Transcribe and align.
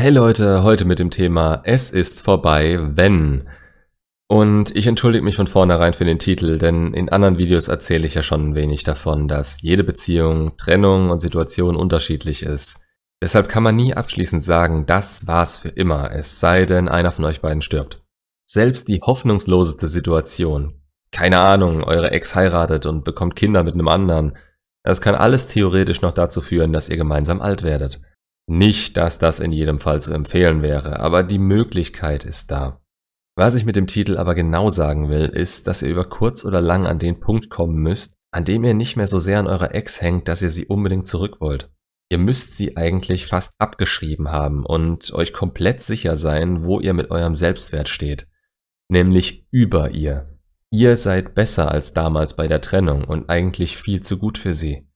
Hey 0.00 0.08
Leute, 0.08 0.62
heute 0.62 0.86
mit 0.86 0.98
dem 0.98 1.10
Thema 1.10 1.60
Es 1.64 1.90
ist 1.90 2.22
vorbei, 2.22 2.78
wenn. 2.80 3.46
Und 4.30 4.74
ich 4.74 4.86
entschuldige 4.86 5.22
mich 5.22 5.36
von 5.36 5.46
vornherein 5.46 5.92
für 5.92 6.06
den 6.06 6.18
Titel, 6.18 6.56
denn 6.56 6.94
in 6.94 7.10
anderen 7.10 7.36
Videos 7.36 7.68
erzähle 7.68 8.06
ich 8.06 8.14
ja 8.14 8.22
schon 8.22 8.48
ein 8.48 8.54
wenig 8.54 8.82
davon, 8.82 9.28
dass 9.28 9.60
jede 9.60 9.84
Beziehung, 9.84 10.56
Trennung 10.56 11.10
und 11.10 11.20
Situation 11.20 11.76
unterschiedlich 11.76 12.42
ist. 12.44 12.80
Deshalb 13.22 13.50
kann 13.50 13.62
man 13.62 13.76
nie 13.76 13.92
abschließend 13.92 14.42
sagen, 14.42 14.86
das 14.86 15.26
war's 15.26 15.58
für 15.58 15.68
immer, 15.68 16.10
es 16.12 16.40
sei 16.40 16.64
denn, 16.64 16.88
einer 16.88 17.12
von 17.12 17.26
euch 17.26 17.42
beiden 17.42 17.60
stirbt. 17.60 18.02
Selbst 18.46 18.88
die 18.88 19.02
hoffnungsloseste 19.02 19.86
Situation, 19.86 20.80
keine 21.12 21.40
Ahnung, 21.40 21.84
eure 21.84 22.10
Ex 22.10 22.34
heiratet 22.34 22.86
und 22.86 23.04
bekommt 23.04 23.36
Kinder 23.36 23.64
mit 23.64 23.74
einem 23.74 23.88
anderen, 23.88 24.38
das 24.82 25.02
kann 25.02 25.14
alles 25.14 25.46
theoretisch 25.46 26.00
noch 26.00 26.14
dazu 26.14 26.40
führen, 26.40 26.72
dass 26.72 26.88
ihr 26.88 26.96
gemeinsam 26.96 27.42
alt 27.42 27.62
werdet. 27.62 28.00
Nicht, 28.52 28.96
dass 28.96 29.20
das 29.20 29.38
in 29.38 29.52
jedem 29.52 29.78
Fall 29.78 30.00
zu 30.00 30.12
empfehlen 30.12 30.60
wäre, 30.60 30.98
aber 30.98 31.22
die 31.22 31.38
Möglichkeit 31.38 32.24
ist 32.24 32.50
da. 32.50 32.80
Was 33.36 33.54
ich 33.54 33.64
mit 33.64 33.76
dem 33.76 33.86
Titel 33.86 34.16
aber 34.16 34.34
genau 34.34 34.70
sagen 34.70 35.08
will, 35.08 35.26
ist, 35.26 35.68
dass 35.68 35.82
ihr 35.82 35.88
über 35.88 36.02
kurz 36.02 36.44
oder 36.44 36.60
lang 36.60 36.84
an 36.84 36.98
den 36.98 37.20
Punkt 37.20 37.48
kommen 37.48 37.76
müsst, 37.76 38.16
an 38.32 38.42
dem 38.42 38.64
ihr 38.64 38.74
nicht 38.74 38.96
mehr 38.96 39.06
so 39.06 39.20
sehr 39.20 39.38
an 39.38 39.46
eurer 39.46 39.72
Ex 39.72 40.00
hängt, 40.00 40.26
dass 40.26 40.42
ihr 40.42 40.50
sie 40.50 40.66
unbedingt 40.66 41.06
zurück 41.06 41.36
wollt. 41.38 41.70
Ihr 42.08 42.18
müsst 42.18 42.56
sie 42.56 42.76
eigentlich 42.76 43.26
fast 43.26 43.52
abgeschrieben 43.60 44.32
haben 44.32 44.66
und 44.66 45.12
euch 45.12 45.32
komplett 45.32 45.80
sicher 45.80 46.16
sein, 46.16 46.64
wo 46.64 46.80
ihr 46.80 46.92
mit 46.92 47.12
eurem 47.12 47.36
Selbstwert 47.36 47.88
steht. 47.88 48.26
Nämlich 48.88 49.46
über 49.52 49.92
ihr. 49.92 50.40
Ihr 50.70 50.96
seid 50.96 51.36
besser 51.36 51.70
als 51.70 51.94
damals 51.94 52.34
bei 52.34 52.48
der 52.48 52.60
Trennung 52.60 53.04
und 53.04 53.30
eigentlich 53.30 53.76
viel 53.76 54.02
zu 54.02 54.18
gut 54.18 54.38
für 54.38 54.54
sie. 54.54 54.89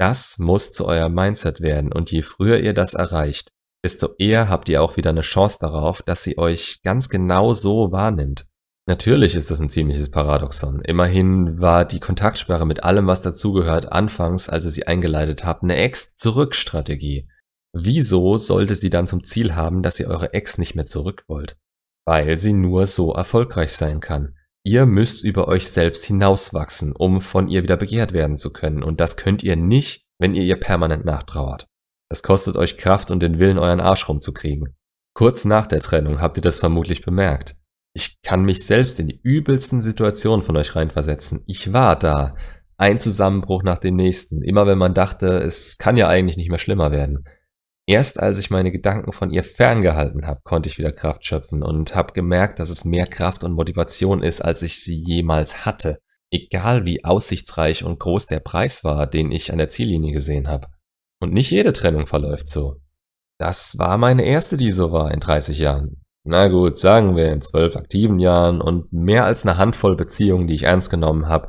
Das 0.00 0.38
muss 0.38 0.72
zu 0.72 0.86
eurem 0.86 1.12
Mindset 1.12 1.60
werden 1.60 1.92
und 1.92 2.10
je 2.10 2.22
früher 2.22 2.58
ihr 2.58 2.72
das 2.72 2.94
erreicht, 2.94 3.52
desto 3.84 4.14
eher 4.16 4.48
habt 4.48 4.70
ihr 4.70 4.82
auch 4.82 4.96
wieder 4.96 5.10
eine 5.10 5.20
Chance 5.20 5.58
darauf, 5.60 6.00
dass 6.02 6.22
sie 6.22 6.38
euch 6.38 6.80
ganz 6.82 7.10
genau 7.10 7.52
so 7.52 7.92
wahrnimmt. 7.92 8.46
Natürlich 8.88 9.34
ist 9.34 9.50
das 9.50 9.60
ein 9.60 9.68
ziemliches 9.68 10.10
Paradoxon. 10.10 10.80
Immerhin 10.80 11.60
war 11.60 11.84
die 11.84 12.00
Kontaktsperre 12.00 12.66
mit 12.66 12.82
allem, 12.82 13.08
was 13.08 13.20
dazugehört, 13.20 13.92
anfangs, 13.92 14.48
als 14.48 14.64
ihr 14.64 14.70
sie 14.70 14.86
eingeleitet 14.86 15.44
habt, 15.44 15.62
eine 15.62 15.76
Ex-Zurück-Strategie. 15.76 17.28
Wieso 17.74 18.38
sollte 18.38 18.76
sie 18.76 18.88
dann 18.88 19.06
zum 19.06 19.22
Ziel 19.22 19.54
haben, 19.54 19.82
dass 19.82 20.00
ihr 20.00 20.08
eure 20.08 20.32
Ex 20.32 20.56
nicht 20.56 20.76
mehr 20.76 20.86
zurück 20.86 21.24
wollt? 21.28 21.58
Weil 22.06 22.38
sie 22.38 22.54
nur 22.54 22.86
so 22.86 23.12
erfolgreich 23.12 23.74
sein 23.74 24.00
kann. 24.00 24.34
Ihr 24.70 24.86
müsst 24.86 25.24
über 25.24 25.48
euch 25.48 25.68
selbst 25.68 26.04
hinauswachsen, 26.04 26.92
um 26.92 27.20
von 27.20 27.48
ihr 27.48 27.64
wieder 27.64 27.76
begehrt 27.76 28.12
werden 28.12 28.36
zu 28.36 28.52
können. 28.52 28.84
Und 28.84 29.00
das 29.00 29.16
könnt 29.16 29.42
ihr 29.42 29.56
nicht, 29.56 30.04
wenn 30.20 30.36
ihr 30.36 30.44
ihr 30.44 30.60
permanent 30.60 31.04
nachtrauert. 31.04 31.66
Das 32.08 32.22
kostet 32.22 32.54
euch 32.54 32.76
Kraft 32.76 33.10
und 33.10 33.20
den 33.20 33.40
Willen, 33.40 33.58
euren 33.58 33.80
Arsch 33.80 34.08
rumzukriegen. 34.08 34.76
Kurz 35.12 35.44
nach 35.44 35.66
der 35.66 35.80
Trennung 35.80 36.20
habt 36.20 36.36
ihr 36.36 36.42
das 36.44 36.56
vermutlich 36.56 37.02
bemerkt. 37.02 37.56
Ich 37.94 38.22
kann 38.22 38.44
mich 38.44 38.64
selbst 38.64 39.00
in 39.00 39.08
die 39.08 39.18
übelsten 39.20 39.82
Situationen 39.82 40.44
von 40.44 40.56
euch 40.56 40.76
reinversetzen. 40.76 41.42
Ich 41.48 41.72
war 41.72 41.98
da. 41.98 42.34
Ein 42.76 43.00
Zusammenbruch 43.00 43.64
nach 43.64 43.78
dem 43.78 43.96
nächsten. 43.96 44.40
Immer 44.40 44.68
wenn 44.68 44.78
man 44.78 44.94
dachte, 44.94 45.38
es 45.38 45.78
kann 45.78 45.96
ja 45.96 46.06
eigentlich 46.06 46.36
nicht 46.36 46.48
mehr 46.48 46.60
schlimmer 46.60 46.92
werden. 46.92 47.24
Erst 47.90 48.20
als 48.20 48.38
ich 48.38 48.50
meine 48.50 48.70
Gedanken 48.70 49.10
von 49.10 49.30
ihr 49.30 49.42
ferngehalten 49.42 50.24
habe, 50.24 50.38
konnte 50.44 50.68
ich 50.68 50.78
wieder 50.78 50.92
Kraft 50.92 51.26
schöpfen 51.26 51.64
und 51.64 51.96
habe 51.96 52.12
gemerkt, 52.12 52.60
dass 52.60 52.70
es 52.70 52.84
mehr 52.84 53.04
Kraft 53.04 53.42
und 53.42 53.50
Motivation 53.50 54.22
ist, 54.22 54.42
als 54.42 54.62
ich 54.62 54.84
sie 54.84 54.94
jemals 54.94 55.66
hatte. 55.66 55.98
Egal 56.30 56.84
wie 56.84 57.04
aussichtsreich 57.04 57.82
und 57.82 57.98
groß 57.98 58.26
der 58.26 58.38
Preis 58.38 58.84
war, 58.84 59.08
den 59.08 59.32
ich 59.32 59.50
an 59.50 59.58
der 59.58 59.68
Ziellinie 59.68 60.12
gesehen 60.12 60.46
habe. 60.46 60.68
Und 61.18 61.32
nicht 61.32 61.50
jede 61.50 61.72
Trennung 61.72 62.06
verläuft 62.06 62.48
so. 62.48 62.76
Das 63.40 63.76
war 63.76 63.98
meine 63.98 64.22
erste, 64.22 64.56
die 64.56 64.70
so 64.70 64.92
war 64.92 65.10
in 65.10 65.18
30 65.18 65.58
Jahren. 65.58 66.04
Na 66.22 66.46
gut, 66.46 66.76
sagen 66.76 67.16
wir 67.16 67.32
in 67.32 67.40
zwölf 67.40 67.74
aktiven 67.74 68.20
Jahren 68.20 68.60
und 68.60 68.92
mehr 68.92 69.24
als 69.24 69.44
eine 69.44 69.58
Handvoll 69.58 69.96
Beziehungen, 69.96 70.46
die 70.46 70.54
ich 70.54 70.62
ernst 70.62 70.90
genommen 70.90 71.26
habe. 71.26 71.48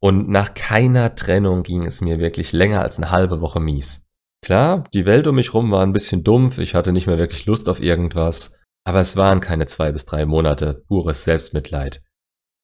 Und 0.00 0.28
nach 0.28 0.52
keiner 0.52 1.16
Trennung 1.16 1.62
ging 1.62 1.86
es 1.86 2.02
mir 2.02 2.18
wirklich 2.18 2.52
länger 2.52 2.82
als 2.82 2.98
eine 2.98 3.10
halbe 3.10 3.40
Woche 3.40 3.58
mies. 3.58 4.07
Klar, 4.40 4.84
die 4.94 5.04
Welt 5.04 5.26
um 5.26 5.34
mich 5.34 5.52
rum 5.52 5.70
war 5.70 5.82
ein 5.82 5.92
bisschen 5.92 6.24
dumpf, 6.24 6.58
ich 6.58 6.74
hatte 6.74 6.92
nicht 6.92 7.06
mehr 7.06 7.18
wirklich 7.18 7.46
Lust 7.46 7.68
auf 7.68 7.82
irgendwas, 7.82 8.56
aber 8.84 9.00
es 9.00 9.16
waren 9.16 9.40
keine 9.40 9.66
zwei 9.66 9.92
bis 9.92 10.06
drei 10.06 10.26
Monate 10.26 10.82
pures 10.86 11.24
Selbstmitleid. 11.24 12.02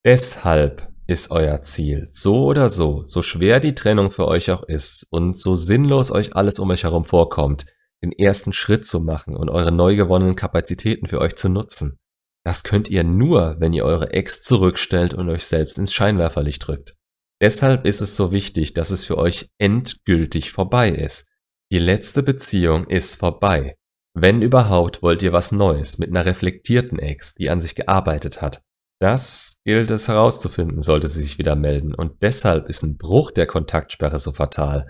Deshalb 0.04 0.88
ist 1.06 1.30
euer 1.30 1.62
Ziel, 1.62 2.06
so 2.10 2.44
oder 2.44 2.70
so, 2.70 3.04
so 3.06 3.20
schwer 3.20 3.60
die 3.60 3.74
Trennung 3.74 4.10
für 4.10 4.26
euch 4.26 4.50
auch 4.50 4.62
ist 4.62 5.06
und 5.10 5.38
so 5.38 5.54
sinnlos 5.54 6.10
euch 6.10 6.34
alles 6.34 6.58
um 6.58 6.70
euch 6.70 6.84
herum 6.84 7.04
vorkommt, 7.04 7.66
den 8.02 8.12
ersten 8.12 8.52
Schritt 8.52 8.86
zu 8.86 9.00
machen 9.00 9.36
und 9.36 9.50
eure 9.50 9.72
neu 9.72 9.96
gewonnenen 9.96 10.36
Kapazitäten 10.36 11.08
für 11.08 11.20
euch 11.20 11.36
zu 11.36 11.48
nutzen. 11.48 11.98
Das 12.44 12.62
könnt 12.62 12.88
ihr 12.88 13.04
nur, 13.04 13.56
wenn 13.58 13.72
ihr 13.72 13.84
eure 13.84 14.12
Ex 14.12 14.42
zurückstellt 14.42 15.14
und 15.14 15.28
euch 15.30 15.44
selbst 15.44 15.78
ins 15.78 15.92
Scheinwerferlicht 15.92 16.66
drückt. 16.66 16.94
Deshalb 17.40 17.86
ist 17.86 18.00
es 18.00 18.16
so 18.16 18.32
wichtig, 18.32 18.74
dass 18.74 18.90
es 18.90 19.04
für 19.04 19.18
euch 19.18 19.48
endgültig 19.58 20.52
vorbei 20.52 20.90
ist. 20.90 21.26
Die 21.72 21.78
letzte 21.78 22.22
Beziehung 22.22 22.86
ist 22.86 23.16
vorbei. 23.16 23.76
Wenn 24.14 24.42
überhaupt, 24.42 25.02
wollt 25.02 25.22
ihr 25.22 25.32
was 25.32 25.50
Neues 25.50 25.98
mit 25.98 26.08
einer 26.08 26.24
reflektierten 26.24 26.98
Ex, 26.98 27.34
die 27.34 27.50
an 27.50 27.60
sich 27.60 27.74
gearbeitet 27.74 28.42
hat. 28.42 28.62
Das 29.00 29.60
gilt 29.64 29.90
es 29.90 30.08
herauszufinden, 30.08 30.82
sollte 30.82 31.08
sie 31.08 31.22
sich 31.22 31.38
wieder 31.38 31.56
melden. 31.56 31.94
Und 31.94 32.22
deshalb 32.22 32.68
ist 32.68 32.82
ein 32.82 32.96
Bruch 32.96 33.32
der 33.32 33.46
Kontaktsperre 33.46 34.18
so 34.18 34.32
fatal. 34.32 34.88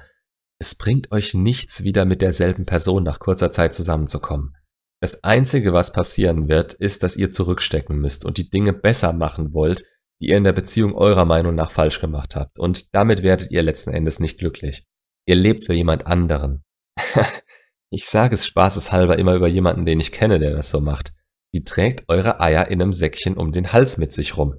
Es 0.61 0.75
bringt 0.75 1.11
euch 1.11 1.35
nichts, 1.35 1.85
wieder 1.85 2.05
mit 2.05 2.23
derselben 2.23 2.65
Person 2.65 3.03
nach 3.03 3.19
kurzer 3.19 3.51
Zeit 3.51 3.75
zusammenzukommen. 3.75 4.55
Das 5.01 5.25
Einzige, 5.25 5.73
was 5.73 5.93
passieren 5.93 6.49
wird, 6.49 6.75
ist, 6.75 7.03
dass 7.03 7.17
ihr 7.17 7.31
zurückstecken 7.31 7.99
müsst 7.99 8.25
und 8.25 8.39
die 8.39 8.49
Dinge 8.51 8.73
besser 8.73 9.13
machen 9.13 9.53
wollt, 9.53 9.85
die 10.21 10.29
ihr 10.29 10.37
in 10.37 10.45
der 10.45 10.53
Beziehung 10.53 10.95
eurer 10.95 11.25
Meinung 11.25 11.55
nach 11.55 11.71
falsch 11.71 12.01
gemacht 12.01 12.37
habt. 12.37 12.59
Und 12.59 12.95
damit 12.95 13.23
werdet 13.23 13.51
ihr 13.51 13.63
letzten 13.63 13.91
Endes 13.91 14.21
nicht 14.21 14.39
glücklich. 14.39 14.87
Ihr 15.27 15.37
lebt 15.37 15.65
für 15.67 15.75
jemand 15.75 16.07
anderen. 16.07 16.65
ich 17.91 18.07
sage 18.07 18.35
es 18.35 18.47
spaßeshalber 18.47 19.19
immer 19.19 19.35
über 19.35 19.49
jemanden, 19.49 19.87
den 19.87 20.01
ich 20.01 20.13
kenne, 20.13 20.39
der 20.39 20.53
das 20.53 20.71
so 20.71 20.81
macht. 20.81 21.15
Die 21.55 21.65
trägt 21.65 22.09
eure 22.09 22.41
Eier 22.41 22.69
in 22.69 22.83
einem 22.83 22.93
Säckchen 22.93 23.37
um 23.37 23.53
den 23.53 23.73
Hals 23.73 23.97
mit 23.97 24.13
sich 24.13 24.37
rum. 24.37 24.55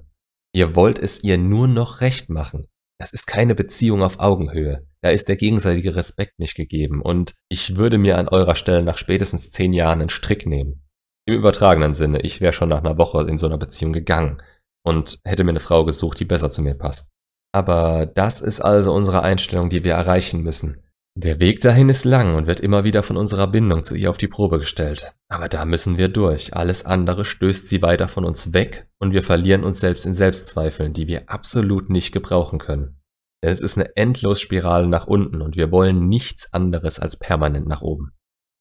Ihr 0.54 0.74
wollt 0.74 0.98
es 0.98 1.22
ihr 1.22 1.36
nur 1.36 1.68
noch 1.68 2.00
recht 2.00 2.30
machen. 2.30 2.66
Das 2.98 3.12
ist 3.12 3.26
keine 3.26 3.54
Beziehung 3.54 4.02
auf 4.02 4.20
Augenhöhe. 4.20 4.86
Da 5.02 5.10
ist 5.10 5.28
der 5.28 5.36
gegenseitige 5.36 5.94
Respekt 5.94 6.38
nicht 6.38 6.56
gegeben 6.56 7.02
und 7.02 7.34
ich 7.50 7.76
würde 7.76 7.98
mir 7.98 8.16
an 8.16 8.28
eurer 8.28 8.56
Stelle 8.56 8.82
nach 8.82 8.96
spätestens 8.96 9.50
zehn 9.50 9.72
Jahren 9.72 10.00
einen 10.00 10.08
Strick 10.08 10.46
nehmen. 10.46 10.82
Im 11.26 11.34
übertragenen 11.34 11.92
Sinne, 11.92 12.22
ich 12.22 12.40
wäre 12.40 12.52
schon 12.52 12.70
nach 12.70 12.78
einer 12.78 12.96
Woche 12.98 13.26
in 13.28 13.36
so 13.36 13.46
einer 13.46 13.58
Beziehung 13.58 13.92
gegangen 13.92 14.42
und 14.82 15.20
hätte 15.24 15.44
mir 15.44 15.50
eine 15.50 15.60
Frau 15.60 15.84
gesucht, 15.84 16.18
die 16.18 16.24
besser 16.24 16.50
zu 16.50 16.62
mir 16.62 16.74
passt. 16.74 17.10
Aber 17.56 18.04
das 18.04 18.42
ist 18.42 18.60
also 18.60 18.92
unsere 18.92 19.22
Einstellung, 19.22 19.70
die 19.70 19.82
wir 19.82 19.94
erreichen 19.94 20.42
müssen. 20.42 20.82
Der 21.16 21.40
Weg 21.40 21.62
dahin 21.62 21.88
ist 21.88 22.04
lang 22.04 22.34
und 22.34 22.46
wird 22.46 22.60
immer 22.60 22.84
wieder 22.84 23.02
von 23.02 23.16
unserer 23.16 23.46
Bindung 23.46 23.82
zu 23.82 23.94
ihr 23.94 24.10
auf 24.10 24.18
die 24.18 24.28
Probe 24.28 24.58
gestellt. 24.58 25.14
Aber 25.30 25.48
da 25.48 25.64
müssen 25.64 25.96
wir 25.96 26.08
durch. 26.08 26.54
Alles 26.54 26.84
andere 26.84 27.24
stößt 27.24 27.66
sie 27.66 27.80
weiter 27.80 28.08
von 28.08 28.26
uns 28.26 28.52
weg 28.52 28.90
und 28.98 29.12
wir 29.12 29.22
verlieren 29.22 29.64
uns 29.64 29.80
selbst 29.80 30.04
in 30.04 30.12
Selbstzweifeln, 30.12 30.92
die 30.92 31.06
wir 31.06 31.30
absolut 31.30 31.88
nicht 31.88 32.12
gebrauchen 32.12 32.58
können. 32.58 33.00
Denn 33.42 33.52
es 33.52 33.62
ist 33.62 33.78
eine 33.78 33.96
Endlosspirale 33.96 34.86
nach 34.86 35.06
unten 35.06 35.40
und 35.40 35.56
wir 35.56 35.72
wollen 35.72 36.10
nichts 36.10 36.52
anderes 36.52 36.98
als 36.98 37.16
permanent 37.16 37.66
nach 37.66 37.80
oben. 37.80 38.12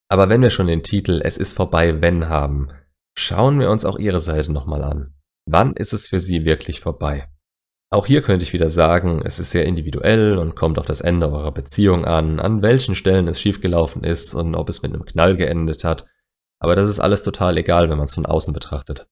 Aber 0.08 0.30
wenn 0.30 0.42
wir 0.42 0.52
schon 0.52 0.68
den 0.68 0.84
Titel 0.84 1.20
Es 1.22 1.36
ist 1.36 1.52
vorbei, 1.52 2.02
wenn 2.02 2.30
haben, 2.30 2.70
schauen 3.18 3.60
wir 3.60 3.70
uns 3.72 3.84
auch 3.84 4.00
ihre 4.00 4.22
Seite 4.22 4.54
nochmal 4.54 4.86
an. 4.86 5.16
Wann 5.46 5.74
ist 5.74 5.92
es 5.92 6.08
für 6.08 6.22
sie 6.22 6.46
wirklich 6.46 6.80
vorbei? 6.80 7.28
Auch 7.92 8.06
hier 8.08 8.22
könnte 8.22 8.44
ich 8.44 8.54
wieder 8.54 8.70
sagen, 8.70 9.22
es 9.24 9.40
ist 9.40 9.52
sehr 9.52 9.66
individuell 9.66 10.38
und 10.38 10.56
kommt 10.56 10.80
auf 10.80 10.86
das 10.86 11.02
Ende 11.02 11.32
eurer 11.32 11.54
Beziehung 11.54 12.06
an, 12.06 12.40
an 12.40 12.62
welchen 12.62 12.96
Stellen 12.96 13.28
es 13.28 13.40
schiefgelaufen 13.40 14.04
ist 14.04 14.34
und 14.34 14.56
ob 14.56 14.70
es 14.70 14.82
mit 14.82 14.94
einem 14.94 15.06
Knall 15.06 15.38
geendet 15.38 15.84
hat. 15.84 16.06
Aber 16.60 16.76
das 16.76 16.90
ist 16.90 17.00
alles 17.00 17.24
total 17.24 17.58
egal, 17.58 17.90
wenn 17.90 17.98
man 17.98 18.06
es 18.06 18.16
von 18.16 18.26
außen 18.26 18.54
betrachtet. 18.54 19.08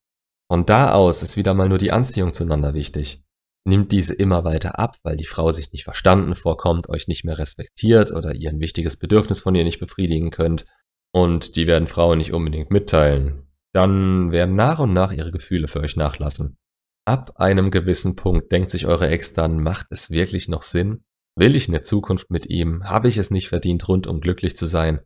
Von 0.52 0.66
da 0.66 0.92
aus 0.92 1.24
ist 1.24 1.38
wieder 1.38 1.54
mal 1.54 1.70
nur 1.70 1.78
die 1.78 1.92
Anziehung 1.92 2.34
zueinander 2.34 2.74
wichtig. 2.74 3.24
Nimmt 3.66 3.92
diese 3.92 4.14
immer 4.14 4.44
weiter 4.44 4.78
ab, 4.78 4.98
weil 5.04 5.16
die 5.16 5.24
Frau 5.24 5.52
sich 5.52 5.72
nicht 5.72 5.86
verstanden 5.86 6.36
vorkommt, 6.36 6.90
euch 6.90 7.08
nicht 7.08 7.24
mehr 7.24 7.38
respektiert 7.38 8.12
oder 8.12 8.36
ihr 8.36 8.50
ein 8.50 8.60
wichtiges 8.60 8.98
Bedürfnis 8.98 9.40
von 9.40 9.56
ihr 9.56 9.64
nicht 9.64 9.80
befriedigen 9.80 10.32
könnt, 10.32 10.66
und 11.14 11.56
die 11.56 11.68
werden 11.68 11.88
Frauen 11.88 12.18
nicht 12.18 12.34
unbedingt 12.34 12.72
mitteilen, 12.72 13.48
dann 13.72 14.32
werden 14.32 14.56
nach 14.56 14.80
und 14.80 14.94
nach 14.94 15.12
ihre 15.12 15.32
Gefühle 15.32 15.68
für 15.68 15.80
euch 15.80 15.96
nachlassen. 15.96 16.58
Ab 17.06 17.34
einem 17.36 17.70
gewissen 17.70 18.16
Punkt 18.16 18.52
denkt 18.52 18.72
sich 18.72 18.88
eure 18.88 19.10
Ex 19.10 19.34
dann, 19.34 19.62
macht 19.62 19.88
es 19.90 20.10
wirklich 20.10 20.48
noch 20.48 20.62
Sinn? 20.62 21.04
Will 21.36 21.56
ich 21.56 21.68
eine 21.68 21.82
Zukunft 21.82 22.30
mit 22.30 22.50
ihm? 22.50 22.84
Habe 22.86 23.10
ich 23.10 23.18
es 23.18 23.32
nicht 23.32 23.50
verdient, 23.50 23.88
rundum 23.88 24.22
glücklich 24.22 24.56
zu 24.56 24.66
sein? 24.68 25.02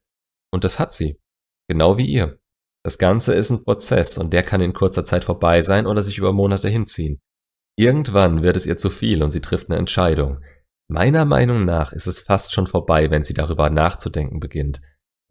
Und 0.53 0.63
das 0.63 0.77
hat 0.77 0.93
sie. 0.93 1.19
Genau 1.67 1.97
wie 1.97 2.05
ihr. 2.05 2.39
Das 2.83 2.97
Ganze 2.97 3.33
ist 3.33 3.49
ein 3.49 3.63
Prozess 3.63 4.17
und 4.17 4.31
der 4.31 4.43
kann 4.43 4.61
in 4.61 4.73
kurzer 4.73 5.05
Zeit 5.05 5.25
vorbei 5.25 5.61
sein 5.61 5.87
oder 5.87 6.03
sich 6.03 6.17
über 6.17 6.33
Monate 6.33 6.69
hinziehen. 6.69 7.19
Irgendwann 7.77 8.43
wird 8.43 8.57
es 8.57 8.65
ihr 8.65 8.77
zu 8.77 8.89
viel 8.89 9.23
und 9.23 9.31
sie 9.31 9.41
trifft 9.41 9.69
eine 9.69 9.77
Entscheidung. 9.77 10.39
Meiner 10.89 11.25
Meinung 11.25 11.65
nach 11.65 11.91
ist 11.93 12.07
es 12.07 12.19
fast 12.19 12.53
schon 12.53 12.67
vorbei, 12.67 13.11
wenn 13.11 13.23
sie 13.23 13.33
darüber 13.33 13.69
nachzudenken 13.69 14.39
beginnt. 14.39 14.81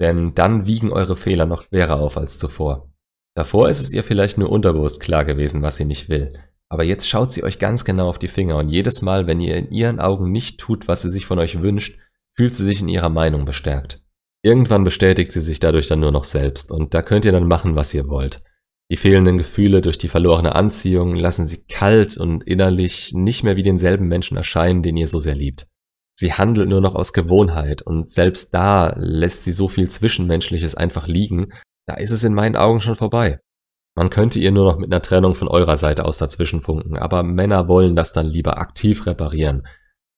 Denn 0.01 0.35
dann 0.35 0.67
wiegen 0.67 0.93
eure 0.93 1.17
Fehler 1.17 1.47
noch 1.47 1.63
schwerer 1.63 1.99
auf 1.99 2.19
als 2.19 2.39
zuvor. 2.39 2.93
Davor 3.35 3.69
ist 3.69 3.81
es 3.81 3.93
ihr 3.93 4.05
vielleicht 4.05 4.37
nur 4.37 4.51
unterbewusst 4.51 5.01
klar 5.01 5.25
gewesen, 5.25 5.63
was 5.63 5.77
sie 5.77 5.85
nicht 5.85 6.09
will. 6.09 6.35
Aber 6.69 6.85
jetzt 6.85 7.09
schaut 7.09 7.33
sie 7.33 7.45
euch 7.45 7.59
ganz 7.59 7.85
genau 7.85 8.09
auf 8.09 8.19
die 8.19 8.29
Finger 8.29 8.57
und 8.57 8.69
jedes 8.69 9.03
Mal, 9.03 9.27
wenn 9.27 9.41
ihr 9.41 9.57
in 9.57 9.71
ihren 9.71 10.01
Augen 10.01 10.33
nicht 10.33 10.59
tut, 10.59 10.89
was 10.89 11.03
sie 11.03 11.11
sich 11.11 11.27
von 11.27 11.39
euch 11.39 11.61
wünscht, 11.63 11.99
fühlt 12.35 12.55
sie 12.55 12.65
sich 12.65 12.81
in 12.81 12.89
ihrer 12.89 13.09
Meinung 13.09 13.45
bestärkt. 13.45 14.03
Irgendwann 14.43 14.85
bestätigt 14.85 15.33
sie 15.33 15.41
sich 15.41 15.61
dadurch 15.61 15.89
dann 15.89 16.01
nur 16.01 16.13
noch 16.13 16.25
selbst 16.25 16.71
und 16.71 16.95
da 16.95 17.03
könnt 17.03 17.25
ihr 17.25 17.33
dann 17.33 17.49
machen, 17.49 17.77
was 17.77 17.95
ihr 17.95 18.09
wollt. 18.09 18.43
Die 18.91 18.97
fehlenden 18.97 19.39
Gefühle 19.39 19.81
durch 19.81 19.99
die 19.99 20.09
verlorene 20.09 20.55
Anziehung 20.55 21.17
lassen 21.17 21.45
sie 21.45 21.65
kalt 21.65 22.17
und 22.17 22.45
innerlich 22.45 23.13
nicht 23.15 23.43
mehr 23.43 23.57
wie 23.57 23.65
denselben 23.65 24.07
Menschen 24.07 24.37
erscheinen, 24.37 24.83
den 24.83 24.97
ihr 24.97 25.09
so 25.09 25.19
sehr 25.19 25.35
liebt. 25.35 25.67
Sie 26.15 26.33
handelt 26.33 26.69
nur 26.69 26.81
noch 26.81 26.95
aus 26.95 27.13
Gewohnheit 27.13 27.83
und 27.83 28.09
selbst 28.09 28.55
da 28.55 28.95
lässt 28.97 29.45
sie 29.45 29.53
so 29.53 29.69
viel 29.69 29.91
Zwischenmenschliches 29.91 30.75
einfach 30.75 31.09
liegen, 31.09 31.53
da 31.87 31.95
ist 31.95 32.11
es 32.11 32.25
in 32.25 32.35
meinen 32.35 32.57
Augen 32.57 32.81
schon 32.81 32.97
vorbei. 32.97 33.41
Man 33.97 34.11
könnte 34.11 34.39
ihr 34.39 34.53
nur 34.53 34.65
noch 34.71 34.79
mit 34.79 34.93
einer 34.93 35.01
Trennung 35.01 35.35
von 35.35 35.49
eurer 35.49 35.79
Seite 35.79 36.05
aus 36.05 36.19
dazwischenfunken, 36.19 36.99
aber 36.99 37.23
Männer 37.23 37.67
wollen 37.67 37.97
das 37.97 38.13
dann 38.13 38.27
lieber 38.27 38.59
aktiv 38.59 39.07
reparieren. 39.07 39.67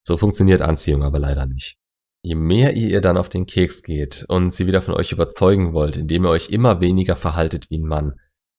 So 0.04 0.16
funktioniert 0.16 0.62
Anziehung 0.62 1.04
aber 1.04 1.20
leider 1.20 1.46
nicht. 1.46 1.76
Je 2.25 2.34
mehr 2.34 2.75
ihr 2.75 2.88
ihr 2.88 3.00
dann 3.00 3.16
auf 3.16 3.28
den 3.28 3.46
Keks 3.46 3.84
geht 3.84 4.25
und 4.28 4.52
sie 4.52 4.66
wieder 4.66 4.82
von 4.82 4.94
euch 4.94 5.12
überzeugen 5.12 5.72
wollt, 5.72 5.96
indem 5.96 6.25
ihr 6.25 6.30
euch 6.30 6.50
immer 6.50 6.80
weniger 6.80 7.14
verhaltet 7.14 7.70
wie 7.70 7.78
ein 7.78 7.86
Mann, 7.86 8.19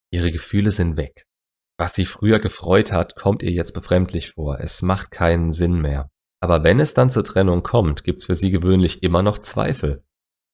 ihre 0.10 0.32
Gefühle 0.32 0.72
sind 0.72 0.96
weg. 0.96 1.26
Was 1.78 1.96
sie 1.96 2.06
früher 2.06 2.40
gefreut 2.40 2.94
hat, 2.94 3.16
kommt 3.16 3.44
ihr 3.44 3.52
jetzt 3.52 3.74
befremdlich 3.74 4.32
vor. 4.32 4.60
Es 4.60 4.82
macht 4.82 5.12
keinen 5.12 5.52
Sinn 5.52 5.82
mehr. 5.82 6.10
Aber 6.42 6.64
wenn 6.64 6.80
es 6.80 6.94
dann 6.94 7.10
zur 7.10 7.26
Trennung 7.26 7.64
kommt, 7.64 8.06
gibt's 8.06 8.26
für 8.26 8.36
sie 8.36 8.52
gewöhnlich 8.52 9.04
immer 9.04 9.22
noch 9.22 9.38
Zweifel. 9.38 10.04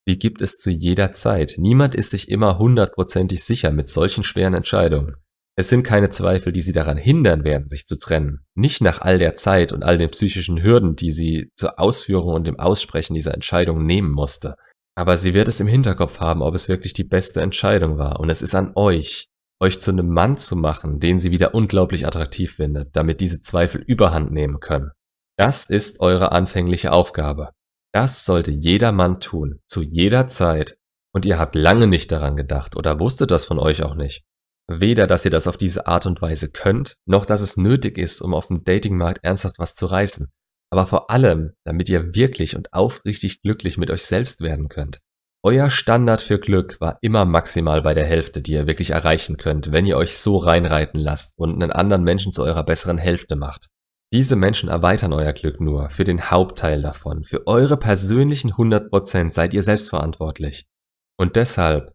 Die 0.07 0.19
gibt 0.19 0.41
es 0.41 0.57
zu 0.57 0.69
jeder 0.69 1.11
Zeit. 1.11 1.55
Niemand 1.57 1.95
ist 1.95 2.11
sich 2.11 2.29
immer 2.29 2.59
hundertprozentig 2.59 3.43
sicher 3.43 3.71
mit 3.71 3.87
solchen 3.87 4.23
schweren 4.23 4.53
Entscheidungen. 4.53 5.15
Es 5.57 5.69
sind 5.69 5.83
keine 5.83 6.09
Zweifel, 6.09 6.51
die 6.51 6.61
sie 6.61 6.73
daran 6.73 6.97
hindern 6.97 7.45
werden, 7.45 7.67
sich 7.67 7.87
zu 7.87 7.97
trennen. 7.97 8.45
Nicht 8.55 8.81
nach 8.81 9.01
all 9.01 9.17
der 9.17 9.35
Zeit 9.35 9.71
und 9.71 9.83
all 9.83 9.97
den 9.97 10.09
psychischen 10.09 10.61
Hürden, 10.61 10.95
die 10.95 11.11
sie 11.11 11.49
zur 11.55 11.79
Ausführung 11.79 12.33
und 12.33 12.45
dem 12.45 12.59
Aussprechen 12.59 13.13
dieser 13.13 13.33
Entscheidung 13.33 13.85
nehmen 13.85 14.11
musste. 14.11 14.55
Aber 14.95 15.17
sie 15.17 15.33
wird 15.33 15.47
es 15.47 15.61
im 15.61 15.67
Hinterkopf 15.67 16.19
haben, 16.19 16.41
ob 16.41 16.55
es 16.55 16.69
wirklich 16.69 16.93
die 16.93 17.03
beste 17.05 17.41
Entscheidung 17.41 17.97
war. 17.97 18.19
Und 18.19 18.29
es 18.29 18.41
ist 18.41 18.53
an 18.53 18.73
euch, 18.75 19.29
euch 19.61 19.79
zu 19.79 19.91
einem 19.91 20.09
Mann 20.09 20.37
zu 20.37 20.57
machen, 20.57 20.99
den 20.99 21.19
sie 21.19 21.31
wieder 21.31 21.55
unglaublich 21.55 22.05
attraktiv 22.05 22.55
findet, 22.55 22.95
damit 22.95 23.21
diese 23.21 23.39
Zweifel 23.39 23.81
überhand 23.81 24.31
nehmen 24.31 24.59
können. 24.59 24.91
Das 25.37 25.69
ist 25.69 26.01
eure 26.01 26.33
anfängliche 26.33 26.91
Aufgabe. 26.91 27.51
Das 27.95 28.25
sollte 28.25 28.51
jeder 28.51 28.92
Mann 28.92 29.21
tun, 29.21 29.62
zu 29.68 29.81
jeder 29.81 30.27
Zeit, 30.27 30.77
und 31.13 31.25
ihr 31.25 31.39
habt 31.39 31.56
lange 31.56 31.88
nicht 31.88 32.12
daran 32.12 32.36
gedacht 32.36 32.75
oder 32.75 33.00
wusstet 33.00 33.31
das 33.31 33.45
von 33.45 33.57
euch 33.57 33.83
auch 33.83 33.95
nicht. 33.95 34.25
Weder, 34.68 35.07
dass 35.07 35.24
ihr 35.24 35.31
das 35.31 35.47
auf 35.47 35.56
diese 35.56 35.88
Art 35.88 36.06
und 36.06 36.21
Weise 36.21 36.51
könnt, 36.51 36.97
noch 37.06 37.25
dass 37.25 37.39
es 37.39 37.56
nötig 37.56 37.97
ist, 37.97 38.19
um 38.19 38.33
auf 38.33 38.47
dem 38.47 38.65
Datingmarkt 38.65 39.24
ernsthaft 39.24 39.59
was 39.59 39.75
zu 39.75 39.86
reißen. 39.86 40.27
Aber 40.71 40.88
vor 40.88 41.09
allem, 41.09 41.53
damit 41.63 41.88
ihr 41.88 42.13
wirklich 42.13 42.57
und 42.57 42.74
aufrichtig 42.74 43.42
glücklich 43.42 43.77
mit 43.77 43.89
euch 43.89 44.03
selbst 44.03 44.41
werden 44.41 44.68
könnt. 44.68 45.00
Euer 45.41 45.69
Standard 45.69 46.21
für 46.21 46.38
Glück 46.38 46.81
war 46.81 46.98
immer 47.00 47.24
maximal 47.24 47.81
bei 47.81 47.94
der 47.94 48.03
Hälfte, 48.03 48.41
die 48.41 48.56
ihr 48.56 48.68
wirklich 48.68 48.89
erreichen 48.89 49.38
könnt, 49.38 49.71
wenn 49.71 49.86
ihr 49.86 49.95
euch 49.95 50.18
so 50.18 50.36
reinreiten 50.36 51.00
lasst 51.00 51.38
und 51.38 51.53
einen 51.53 51.71
anderen 51.71 52.03
Menschen 52.03 52.33
zu 52.33 52.44
eurer 52.44 52.65
besseren 52.65 52.98
Hälfte 52.98 53.38
macht. 53.38 53.69
Diese 54.15 54.38
Menschen 54.38 54.69
erweitern 54.69 55.12
euer 55.12 55.33
Glück 55.33 55.59
nur 55.59 55.89
für 55.89 56.06
den 56.06 56.31
Hauptteil 56.31 56.81
davon. 56.81 57.25
Für 57.25 57.47
eure 57.47 57.75
persönlichen 57.75 58.53
100% 58.53 59.31
seid 59.31 59.53
ihr 59.53 59.62
selbstverantwortlich. 59.62 60.69
Und 61.17 61.35
deshalb 61.35 61.94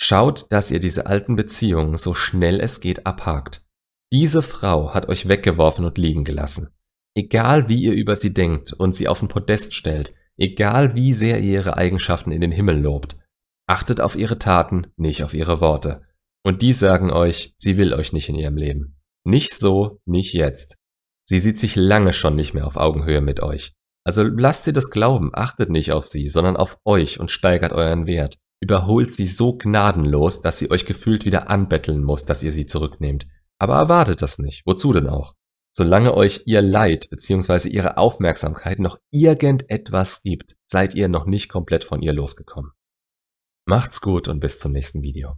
schaut, 0.00 0.50
dass 0.50 0.70
ihr 0.70 0.80
diese 0.80 1.04
alten 1.04 1.36
Beziehungen 1.36 1.98
so 1.98 2.14
schnell 2.14 2.60
es 2.60 2.80
geht 2.80 3.04
abhakt. 3.04 3.62
Diese 4.10 4.40
Frau 4.40 4.94
hat 4.94 5.10
euch 5.10 5.28
weggeworfen 5.28 5.84
und 5.84 5.98
liegen 5.98 6.24
gelassen. 6.24 6.70
Egal 7.14 7.68
wie 7.68 7.82
ihr 7.82 7.92
über 7.92 8.16
sie 8.16 8.32
denkt 8.32 8.72
und 8.72 8.94
sie 8.94 9.06
auf 9.06 9.18
den 9.18 9.28
Podest 9.28 9.74
stellt, 9.74 10.14
egal 10.38 10.94
wie 10.94 11.12
sehr 11.12 11.40
ihr 11.40 11.58
ihre 11.58 11.76
Eigenschaften 11.76 12.32
in 12.32 12.40
den 12.40 12.52
Himmel 12.52 12.80
lobt, 12.80 13.18
achtet 13.66 14.00
auf 14.00 14.16
ihre 14.16 14.38
Taten, 14.38 14.86
nicht 14.96 15.22
auf 15.24 15.34
ihre 15.34 15.60
Worte. 15.60 16.06
Und 16.42 16.62
die 16.62 16.72
sagen 16.72 17.10
euch, 17.10 17.54
sie 17.58 17.76
will 17.76 17.92
euch 17.92 18.14
nicht 18.14 18.30
in 18.30 18.36
ihrem 18.36 18.56
Leben. 18.56 18.96
Nicht 19.24 19.52
so, 19.52 20.00
nicht 20.06 20.32
jetzt. 20.32 20.79
Sie 21.30 21.38
sieht 21.38 21.60
sich 21.60 21.76
lange 21.76 22.12
schon 22.12 22.34
nicht 22.34 22.54
mehr 22.54 22.66
auf 22.66 22.76
Augenhöhe 22.76 23.20
mit 23.20 23.38
euch. 23.38 23.72
Also 24.04 24.24
lasst 24.24 24.66
ihr 24.66 24.72
das 24.72 24.90
glauben, 24.90 25.30
achtet 25.32 25.70
nicht 25.70 25.92
auf 25.92 26.02
sie, 26.02 26.28
sondern 26.28 26.56
auf 26.56 26.76
euch 26.84 27.20
und 27.20 27.30
steigert 27.30 27.72
euren 27.72 28.08
Wert. 28.08 28.40
Überholt 28.60 29.14
sie 29.14 29.28
so 29.28 29.56
gnadenlos, 29.56 30.40
dass 30.40 30.58
sie 30.58 30.72
euch 30.72 30.86
gefühlt 30.86 31.24
wieder 31.24 31.48
anbetteln 31.48 32.02
muss, 32.02 32.24
dass 32.24 32.42
ihr 32.42 32.50
sie 32.50 32.66
zurücknehmt. 32.66 33.28
Aber 33.60 33.76
erwartet 33.76 34.22
das 34.22 34.40
nicht. 34.40 34.62
Wozu 34.66 34.92
denn 34.92 35.06
auch? 35.06 35.36
Solange 35.72 36.14
euch 36.14 36.42
ihr 36.46 36.62
Leid 36.62 37.08
bzw. 37.10 37.68
ihre 37.68 37.96
Aufmerksamkeit 37.96 38.80
noch 38.80 38.98
irgendetwas 39.12 40.22
gibt, 40.22 40.56
seid 40.66 40.96
ihr 40.96 41.06
noch 41.06 41.26
nicht 41.26 41.48
komplett 41.48 41.84
von 41.84 42.02
ihr 42.02 42.12
losgekommen. 42.12 42.72
Macht's 43.66 44.00
gut 44.00 44.26
und 44.26 44.40
bis 44.40 44.58
zum 44.58 44.72
nächsten 44.72 45.00
Video. 45.02 45.36